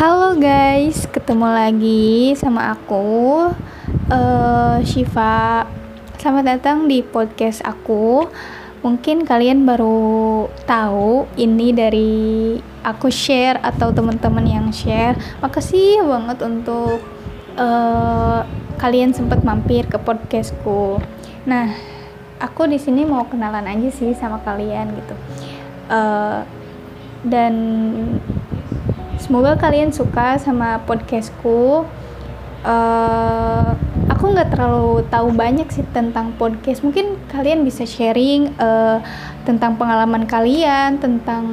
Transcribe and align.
Halo 0.00 0.32
guys, 0.32 1.04
ketemu 1.12 1.44
lagi 1.44 2.32
sama 2.32 2.72
aku 2.72 3.52
uh, 4.08 4.80
Shiva. 4.80 5.68
Selamat 6.16 6.56
datang 6.56 6.88
di 6.88 7.04
podcast 7.04 7.60
aku. 7.60 8.24
Mungkin 8.80 9.28
kalian 9.28 9.68
baru 9.68 10.48
tahu 10.64 11.28
ini 11.36 11.76
dari 11.76 12.56
aku 12.80 13.12
share 13.12 13.60
atau 13.60 13.92
teman-teman 13.92 14.48
yang 14.48 14.72
share. 14.72 15.20
Makasih 15.44 16.00
banget 16.00 16.48
untuk 16.48 17.04
uh, 17.60 18.40
kalian 18.80 19.12
sempat 19.12 19.44
mampir 19.44 19.84
ke 19.84 20.00
podcastku. 20.00 20.96
Nah, 21.44 21.76
aku 22.40 22.64
di 22.72 22.80
sini 22.80 23.04
mau 23.04 23.28
kenalan 23.28 23.68
aja 23.68 23.92
sih 23.92 24.16
sama 24.16 24.40
kalian 24.48 24.96
gitu. 24.96 25.12
Uh, 25.92 26.40
dan 27.20 27.52
semoga 29.30 29.54
kalian 29.54 29.94
suka 29.94 30.42
sama 30.42 30.82
podcastku. 30.90 31.86
Uh, 32.66 33.70
aku 34.10 34.34
nggak 34.34 34.50
terlalu 34.50 35.06
tahu 35.06 35.30
banyak 35.30 35.70
sih 35.70 35.86
tentang 35.94 36.34
podcast. 36.34 36.82
Mungkin 36.82 37.14
kalian 37.30 37.62
bisa 37.62 37.86
sharing 37.86 38.50
uh, 38.58 38.98
tentang 39.46 39.78
pengalaman 39.78 40.26
kalian 40.26 40.98
tentang 40.98 41.46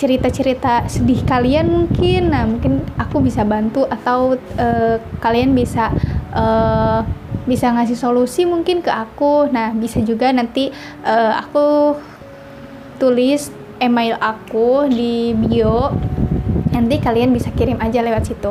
cerita-cerita 0.00 0.88
sedih 0.88 1.20
kalian 1.28 1.68
mungkin. 1.68 2.32
Nah 2.32 2.48
mungkin 2.48 2.80
aku 2.96 3.20
bisa 3.20 3.44
bantu 3.44 3.84
atau 3.84 4.40
uh, 4.56 4.96
kalian 5.20 5.52
bisa 5.52 5.92
uh, 6.32 7.04
bisa 7.44 7.76
ngasih 7.76 8.00
solusi 8.00 8.48
mungkin 8.48 8.80
ke 8.80 8.88
aku. 8.88 9.52
Nah 9.52 9.76
bisa 9.76 10.00
juga 10.00 10.32
nanti 10.32 10.72
uh, 11.04 11.44
aku 11.44 11.92
tulis 12.96 13.52
email 13.84 14.16
aku 14.16 14.88
di 14.88 15.36
bio 15.36 15.92
nanti 16.74 16.98
kalian 16.98 17.30
bisa 17.30 17.54
kirim 17.54 17.78
aja 17.78 18.02
lewat 18.02 18.26
situ. 18.26 18.50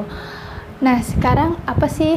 Nah 0.79 1.03
sekarang 1.03 1.59
apa 1.67 1.91
sih 1.91 2.15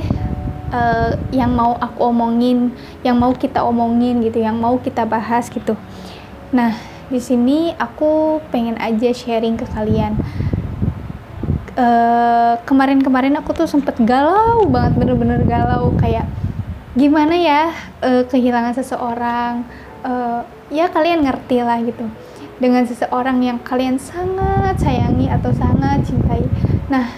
uh, 0.70 1.18
yang 1.34 1.50
mau 1.50 1.74
aku 1.74 2.06
omongin 2.06 2.70
yang 3.02 3.18
mau 3.18 3.34
kita 3.34 3.66
omongin 3.66 4.22
gitu 4.22 4.38
yang 4.38 4.54
mau 4.54 4.78
kita 4.78 5.02
bahas 5.02 5.50
gitu? 5.50 5.74
Nah 6.54 6.78
di 7.10 7.18
sini 7.18 7.74
aku 7.74 8.38
pengen 8.54 8.78
aja 8.78 9.10
sharing 9.10 9.58
ke 9.58 9.66
kalian. 9.66 10.14
Kemarin 11.76 12.64
kemarin-kemarin 13.04 13.34
aku 13.36 13.52
tuh 13.52 13.68
sempet 13.68 14.00
galau 14.00 14.64
banget 14.64 14.96
bener-bener 14.96 15.44
galau. 15.44 15.92
Kayak 16.00 16.24
gimana 16.96 17.36
ya 17.36 17.74
uh, 18.00 18.24
kehilangan 18.24 18.72
seseorang? 18.78 19.66
Uh, 20.06 20.40
ya 20.70 20.90
kalian 20.90 21.22
ngerti 21.22 21.62
lah 21.62 21.78
gitu 21.82 22.06
dengan 22.56 22.88
seseorang 22.88 23.44
yang 23.44 23.58
kalian 23.60 24.00
sangat 24.00 24.80
sayangi 24.80 25.28
atau 25.28 25.52
sangat 25.52 26.08
cintai. 26.08 26.44
Nah, 26.88 27.12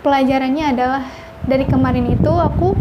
pelajarannya 0.00 0.72
adalah 0.72 1.04
dari 1.44 1.68
kemarin 1.68 2.08
itu 2.08 2.32
aku 2.32 2.72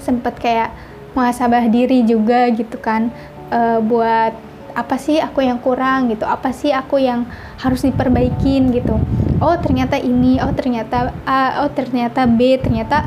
sempat 0.00 0.36
kayak 0.36 0.72
muhasabah 1.16 1.70
diri 1.72 2.04
juga 2.04 2.50
gitu 2.52 2.76
kan 2.76 3.08
uh, 3.48 3.80
buat 3.80 4.34
apa 4.74 4.98
sih 4.98 5.22
aku 5.22 5.46
yang 5.46 5.62
kurang 5.62 6.10
gitu, 6.10 6.26
apa 6.26 6.50
sih 6.50 6.74
aku 6.74 6.98
yang 6.98 7.30
harus 7.62 7.86
diperbaikin 7.86 8.74
gitu. 8.74 8.98
Oh 9.38 9.54
ternyata 9.54 9.94
ini, 9.94 10.42
oh 10.42 10.50
ternyata 10.50 11.14
A, 11.22 11.62
oh 11.62 11.70
ternyata 11.70 12.26
B, 12.26 12.58
ternyata 12.58 13.06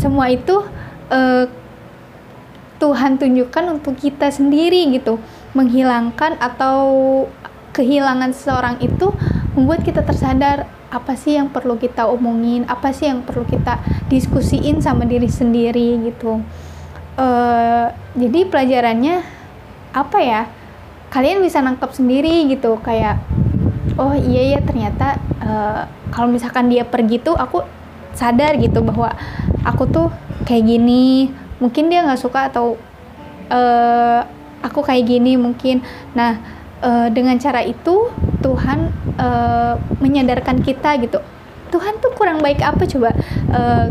semua 0.00 0.32
itu 0.32 0.64
uh, 1.12 1.44
Tuhan 2.80 3.20
tunjukkan 3.20 3.64
untuk 3.80 4.00
kita 4.00 4.32
sendiri 4.32 4.96
gitu 4.96 5.20
menghilangkan 5.56 6.36
atau 6.36 6.84
kehilangan 7.72 8.36
seseorang 8.36 8.76
itu 8.84 9.12
membuat 9.56 9.80
kita 9.84 10.04
tersadar 10.04 10.68
apa 10.92 11.16
sih 11.16 11.36
yang 11.36 11.48
perlu 11.48 11.80
kita 11.80 12.04
omongin, 12.06 12.68
apa 12.68 12.92
sih 12.92 13.08
yang 13.08 13.24
perlu 13.24 13.48
kita 13.48 13.80
diskusiin 14.12 14.84
sama 14.84 15.08
diri 15.08 15.26
sendiri 15.26 16.12
gitu. 16.12 16.44
Uh, 17.16 17.88
jadi 18.12 18.48
pelajarannya 18.48 19.24
apa 19.96 20.18
ya? 20.20 20.42
Kalian 21.08 21.40
bisa 21.40 21.64
nangkep 21.64 21.90
sendiri 21.96 22.44
gitu 22.52 22.76
kayak 22.84 23.20
oh 23.96 24.12
iya 24.12 24.56
ya 24.56 24.60
ternyata 24.60 25.16
uh, 25.40 25.88
kalau 26.12 26.28
misalkan 26.28 26.68
dia 26.68 26.84
pergi 26.84 27.20
tuh 27.20 27.36
aku 27.36 27.64
sadar 28.12 28.56
gitu 28.60 28.84
bahwa 28.84 29.12
aku 29.64 29.88
tuh 29.88 30.08
kayak 30.44 30.64
gini 30.64 31.32
mungkin 31.60 31.88
dia 31.88 32.04
nggak 32.04 32.20
suka 32.20 32.52
atau 32.52 32.76
uh, 33.48 34.20
aku 34.66 34.82
kayak 34.82 35.06
gini 35.06 35.38
mungkin. 35.38 35.86
Nah 36.18 36.42
uh, 36.82 37.08
dengan 37.08 37.38
cara 37.38 37.62
itu 37.62 38.10
Tuhan 38.42 38.90
uh, 39.16 39.78
menyadarkan 40.02 40.60
kita 40.60 40.98
gitu. 41.00 41.22
Tuhan 41.70 41.98
tuh 41.98 42.14
kurang 42.14 42.42
baik 42.42 42.62
apa 42.62 42.82
coba? 42.86 43.10
Uh, 43.50 43.90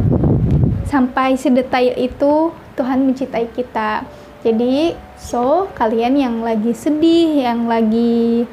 sampai 0.85 1.35
sedetail 1.35 1.97
itu 1.97 2.53
Tuhan 2.77 3.03
mencintai 3.03 3.49
kita. 3.51 4.05
Jadi 4.45 4.93
so 5.17 5.65
kalian 5.73 6.21
yang 6.21 6.35
lagi 6.45 6.71
sedih 6.77 7.49
yang 7.49 7.65
lagi 7.65 8.45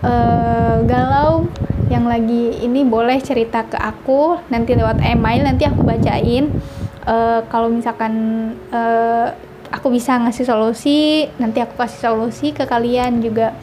uh, 0.00 0.80
galau 0.88 1.44
yang 1.86 2.08
lagi 2.08 2.66
ini 2.66 2.82
boleh 2.82 3.22
cerita 3.22 3.62
ke 3.62 3.78
aku 3.78 4.42
nanti 4.50 4.74
lewat 4.74 4.98
email 5.04 5.44
nanti 5.44 5.68
aku 5.68 5.84
bacain. 5.84 6.50
Uh, 7.06 7.38
kalau 7.46 7.70
misalkan 7.70 8.12
uh, 8.74 9.30
aku 9.70 9.90
bisa 9.90 10.18
ngasih 10.18 10.46
solusi 10.46 11.26
nanti 11.38 11.58
aku 11.62 11.74
kasih 11.78 12.10
solusi 12.10 12.54
ke 12.54 12.66
kalian 12.66 13.22
juga. 13.22 13.54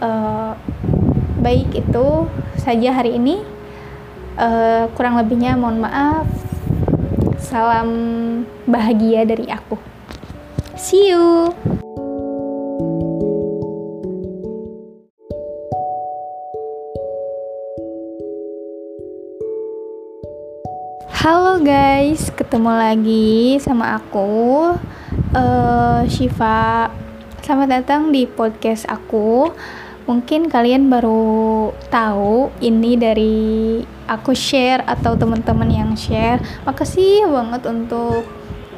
Uh, 0.00 0.56
baik 1.40 1.72
itu 1.76 2.06
saja 2.60 2.90
hari 2.92 3.16
ini. 3.20 3.40
Uh, 4.34 4.90
kurang 4.98 5.20
lebihnya 5.20 5.54
mohon 5.54 5.78
maaf. 5.78 6.26
Salam 7.38 7.88
bahagia 8.66 9.22
dari 9.28 9.46
aku. 9.52 9.78
See 10.74 11.12
you. 11.12 11.54
Halo 21.24 21.56
guys, 21.64 22.28
ketemu 22.36 22.68
lagi 22.68 23.56
sama 23.56 23.96
aku 23.96 24.76
uh, 25.34 26.02
Shiva. 26.06 26.88
Selamat 27.44 27.82
datang 27.82 28.14
di 28.14 28.24
podcast 28.24 28.88
aku. 28.88 29.52
Mungkin 30.04 30.48
kalian 30.48 30.88
baru 30.88 31.72
tahu 31.88 32.52
ini 32.60 32.96
dari 32.96 33.36
aku 34.04 34.36
share 34.36 34.84
atau 34.86 35.16
teman-teman 35.18 35.68
yang 35.68 35.90
share. 35.98 36.40
Makasih 36.64 37.28
banget 37.28 37.62
untuk 37.68 38.24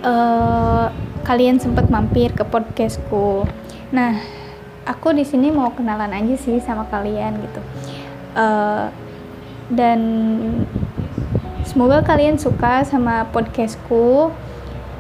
uh, 0.03 0.91
kalian 1.27 1.59
sempat 1.61 1.91
mampir 1.91 2.33
ke 2.33 2.43
podcastku. 2.47 3.47
Nah, 3.91 4.19
aku 4.87 5.15
di 5.15 5.27
sini 5.27 5.51
mau 5.51 5.71
kenalan 5.75 6.15
aja 6.15 6.35
sih 6.39 6.63
sama 6.63 6.87
kalian 6.87 7.43
gitu. 7.43 7.61
Uh, 8.39 8.87
dan 9.67 9.99
semoga 11.67 12.07
kalian 12.07 12.39
suka 12.39 12.87
sama 12.87 13.27
podcastku. 13.35 14.31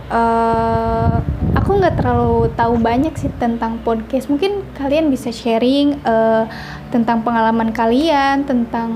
Uh, 0.07 1.19
aku 1.59 1.83
nggak 1.83 1.99
terlalu 1.99 2.47
tahu 2.55 2.79
banyak 2.79 3.11
sih 3.19 3.33
tentang 3.43 3.83
podcast. 3.83 4.31
Mungkin 4.31 4.63
kalian 4.79 5.11
bisa 5.11 5.35
sharing 5.35 5.99
uh, 6.07 6.47
tentang 6.95 7.27
pengalaman 7.27 7.75
kalian 7.75 8.47
tentang 8.47 8.91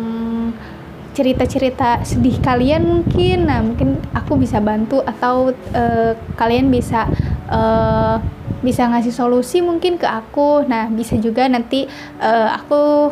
cerita-cerita 1.10 2.06
sedih 2.06 2.38
kalian 2.38 2.86
mungkin. 2.86 3.50
Nah 3.50 3.58
mungkin 3.58 3.98
aku 4.14 4.38
bisa 4.38 4.62
bantu 4.62 5.02
atau 5.02 5.50
uh, 5.74 6.14
kalian 6.38 6.70
bisa 6.70 7.10
uh, 7.50 8.22
bisa 8.62 8.86
ngasih 8.86 9.10
solusi 9.10 9.58
mungkin 9.58 9.98
ke 9.98 10.06
aku. 10.06 10.62
Nah 10.70 10.86
bisa 10.94 11.18
juga 11.18 11.50
nanti 11.50 11.90
uh, 12.22 12.54
aku 12.54 13.10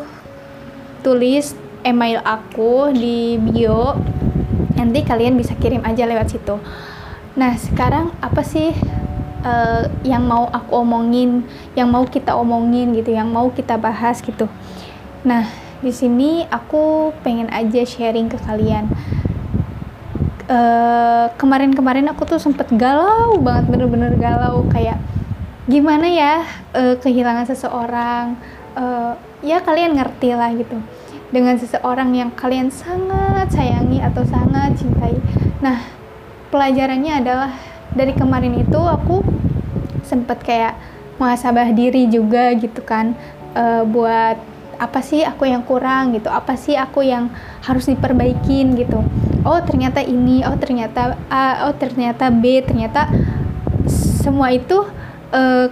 tulis 1.02 1.50
email 1.82 2.22
aku 2.22 2.94
di 2.94 3.42
bio. 3.42 3.98
Nanti 4.78 5.02
kalian 5.02 5.34
bisa 5.34 5.58
kirim 5.58 5.82
aja 5.82 6.06
lewat 6.06 6.30
situ 6.30 6.62
nah 7.38 7.54
sekarang 7.54 8.10
apa 8.18 8.42
sih 8.42 8.74
uh, 9.46 9.86
yang 10.02 10.26
mau 10.26 10.50
aku 10.50 10.82
omongin, 10.82 11.46
yang 11.78 11.88
mau 11.88 12.04
kita 12.04 12.34
omongin 12.34 12.92
gitu, 12.98 13.14
yang 13.14 13.30
mau 13.30 13.48
kita 13.54 13.78
bahas 13.78 14.18
gitu. 14.18 14.50
Nah, 15.22 15.46
di 15.78 15.94
sini 15.94 16.46
aku 16.50 17.14
pengen 17.22 17.50
aja 17.54 17.82
sharing 17.86 18.26
ke 18.26 18.38
kalian. 18.42 18.90
eh, 20.48 21.26
kemarin-kemarin 21.36 22.08
aku 22.08 22.24
tuh 22.24 22.40
sempet 22.40 22.72
galau 22.72 23.36
banget, 23.36 23.68
bener-bener 23.68 24.16
galau 24.16 24.64
kayak 24.72 24.96
gimana 25.68 26.08
ya 26.08 26.40
uh, 26.72 26.96
kehilangan 26.96 27.44
seseorang. 27.44 28.32
Uh, 28.72 29.12
ya 29.44 29.60
kalian 29.60 29.92
ngerti 29.92 30.32
lah 30.32 30.48
gitu 30.56 30.80
dengan 31.28 31.60
seseorang 31.60 32.16
yang 32.16 32.30
kalian 32.32 32.72
sangat 32.72 33.52
sayangi 33.52 34.00
atau 34.00 34.24
sangat 34.24 34.72
cintai. 34.80 35.20
Nah, 35.60 35.97
pelajarannya 36.48 37.12
adalah 37.20 37.50
dari 37.92 38.12
kemarin 38.12 38.56
itu 38.60 38.78
aku 38.78 39.24
sempet 40.04 40.40
kayak 40.44 40.74
muhasabah 41.20 41.74
diri 41.74 42.08
juga 42.08 42.54
gitu 42.56 42.80
kan 42.84 43.12
uh, 43.52 43.84
buat 43.84 44.38
apa 44.78 45.02
sih 45.02 45.26
aku 45.26 45.50
yang 45.50 45.66
kurang 45.66 46.14
gitu 46.14 46.30
apa 46.30 46.54
sih 46.54 46.78
aku 46.78 47.02
yang 47.02 47.34
harus 47.66 47.90
diperbaikin 47.90 48.78
gitu. 48.78 49.02
Oh 49.42 49.58
ternyata 49.66 49.98
ini 49.98 50.46
oh 50.46 50.54
ternyata 50.54 51.18
A 51.26 51.66
oh 51.66 51.74
ternyata 51.74 52.30
B 52.30 52.62
ternyata 52.62 53.10
semua 54.22 54.54
itu 54.54 54.86
uh, 55.34 55.66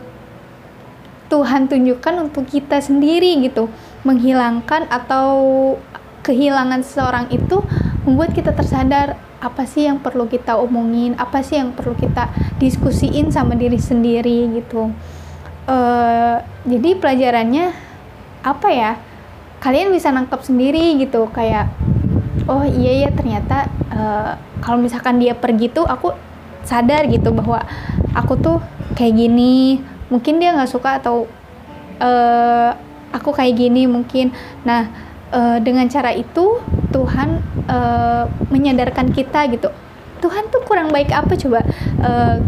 Tuhan 1.30 1.70
tunjukkan 1.70 2.14
untuk 2.26 2.50
kita 2.50 2.82
sendiri 2.82 3.38
gitu. 3.46 3.70
Menghilangkan 4.02 4.90
atau 4.90 5.38
kehilangan 6.26 6.82
seseorang 6.82 7.30
itu 7.30 7.62
membuat 8.06 8.30
kita 8.32 8.54
tersadar 8.54 9.18
apa 9.42 9.66
sih 9.68 9.84
yang 9.84 10.00
perlu 10.00 10.30
kita 10.30 10.56
omongin 10.56 11.12
apa 11.18 11.44
sih 11.44 11.60
yang 11.60 11.74
perlu 11.76 11.92
kita 11.92 12.30
diskusiin 12.56 13.28
sama 13.34 13.58
diri 13.58 13.76
sendiri 13.76 14.48
gitu. 14.54 14.94
Uh, 15.66 16.38
jadi 16.64 16.96
pelajarannya 16.96 17.74
apa 18.46 18.68
ya? 18.70 18.92
Kalian 19.58 19.90
bisa 19.90 20.14
nangkep 20.14 20.40
sendiri 20.46 20.94
gitu 21.02 21.26
kayak 21.34 21.68
oh 22.46 22.62
iya 22.62 23.04
ya 23.04 23.10
ternyata 23.10 23.66
uh, 23.90 24.38
kalau 24.62 24.78
misalkan 24.78 25.18
dia 25.18 25.34
pergi 25.34 25.66
tuh 25.74 25.82
aku 25.82 26.14
sadar 26.62 27.10
gitu 27.10 27.34
bahwa 27.34 27.66
aku 28.14 28.38
tuh 28.38 28.58
kayak 28.94 29.18
gini. 29.18 29.82
Mungkin 30.06 30.38
dia 30.38 30.54
nggak 30.54 30.70
suka 30.70 31.02
atau 31.02 31.26
uh, 31.98 32.70
aku 33.10 33.34
kayak 33.34 33.58
gini 33.58 33.90
mungkin. 33.90 34.30
Nah 34.62 35.04
dengan 35.60 35.84
cara 35.90 36.14
itu 36.14 36.62
Tuhan 36.96 37.44
uh, 37.68 38.24
menyadarkan 38.48 39.12
kita 39.12 39.52
gitu. 39.52 39.68
Tuhan 40.24 40.48
tuh 40.48 40.64
kurang 40.64 40.88
baik 40.88 41.12
apa 41.12 41.36
coba? 41.36 41.60
Uh, 42.00 42.40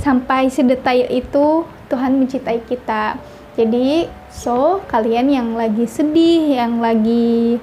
sampai 0.00 0.48
sedetail 0.48 1.04
itu 1.12 1.68
Tuhan 1.92 2.16
mencintai 2.16 2.64
kita. 2.64 3.20
Jadi 3.58 4.08
so 4.32 4.80
kalian 4.88 5.28
yang 5.28 5.48
lagi 5.52 5.84
sedih 5.84 6.56
yang 6.56 6.80
lagi 6.80 7.60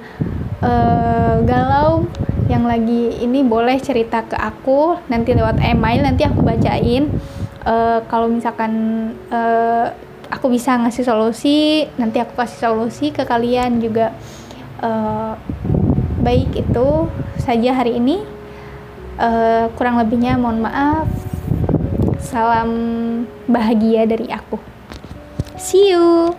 uh, 0.62 1.42
galau 1.42 2.06
yang 2.46 2.70
lagi 2.70 3.26
ini 3.26 3.42
boleh 3.42 3.82
cerita 3.82 4.22
ke 4.22 4.38
aku 4.38 5.02
nanti 5.10 5.34
lewat 5.34 5.58
email 5.64 6.06
nanti 6.06 6.22
aku 6.28 6.46
bacain. 6.46 7.10
Uh, 7.66 8.06
kalau 8.06 8.30
misalkan 8.30 8.72
uh, 9.34 9.90
aku 10.30 10.54
bisa 10.54 10.78
ngasih 10.78 11.02
solusi 11.02 11.90
nanti 11.98 12.22
aku 12.22 12.38
kasih 12.38 12.70
solusi 12.70 13.10
ke 13.10 13.26
kalian 13.26 13.82
juga. 13.82 14.14
Uh, 14.84 15.34
baik 16.26 16.58
itu 16.58 16.88
saja 17.38 17.72
hari 17.78 18.02
ini. 18.02 18.26
Uh, 19.16 19.70
kurang 19.78 20.02
lebihnya 20.02 20.42
mohon 20.42 20.66
maaf. 20.66 21.06
Salam 22.18 22.70
bahagia 23.46 24.10
dari 24.10 24.34
aku. 24.34 24.58
See 25.62 25.94
you 25.94 26.34